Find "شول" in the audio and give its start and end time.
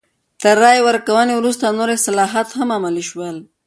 3.09-3.37